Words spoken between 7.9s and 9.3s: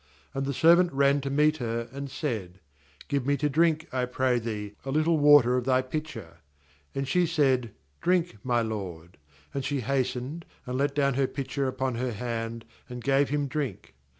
'Drink, my lord';